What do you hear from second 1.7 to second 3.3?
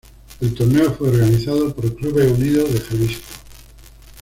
por Clubes Unidos de Jalisco.